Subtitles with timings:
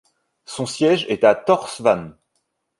[0.45, 2.15] Son siège est à Tórshavn.